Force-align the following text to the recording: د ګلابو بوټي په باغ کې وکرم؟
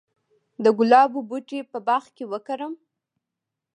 د 0.63 0.65
ګلابو 0.77 1.19
بوټي 1.29 1.59
په 1.71 1.77
باغ 1.87 2.03
کې 2.15 2.25
وکرم؟ 2.31 2.73